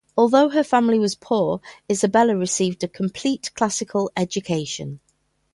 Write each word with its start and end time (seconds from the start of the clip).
Although 0.17 0.49
her 0.49 0.63
family 0.63 0.97
was 0.97 1.13
poor, 1.13 1.61
Isabella 1.87 2.35
received 2.35 2.83
a 2.83 2.87
complete 2.87 3.51
classical 3.53 4.09
education. 4.17 4.99